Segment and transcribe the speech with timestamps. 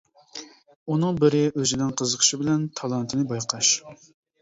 [0.93, 3.75] ئۇنىڭ بىرى ئۆزىنىڭ قىزىقىشى بىلەن تالانتىنى بايقاش.